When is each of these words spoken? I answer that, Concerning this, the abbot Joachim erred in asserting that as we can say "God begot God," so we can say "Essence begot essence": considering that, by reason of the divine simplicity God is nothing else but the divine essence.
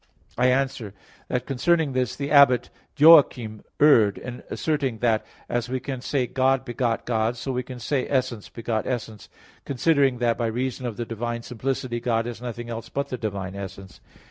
I 0.35 0.47
answer 0.47 0.95
that, 1.27 1.45
Concerning 1.45 1.93
this, 1.93 2.15
the 2.15 2.31
abbot 2.31 2.71
Joachim 2.97 3.63
erred 3.79 4.17
in 4.17 4.41
asserting 4.49 4.97
that 4.97 5.23
as 5.47 5.69
we 5.69 5.79
can 5.79 6.01
say 6.01 6.25
"God 6.25 6.65
begot 6.65 7.05
God," 7.05 7.37
so 7.37 7.51
we 7.51 7.61
can 7.61 7.77
say 7.77 8.07
"Essence 8.09 8.49
begot 8.49 8.87
essence": 8.87 9.29
considering 9.63 10.17
that, 10.17 10.39
by 10.39 10.47
reason 10.47 10.87
of 10.87 10.97
the 10.97 11.05
divine 11.05 11.43
simplicity 11.43 11.99
God 11.99 12.25
is 12.25 12.41
nothing 12.41 12.67
else 12.67 12.89
but 12.89 13.09
the 13.09 13.17
divine 13.19 13.55
essence. 13.55 14.01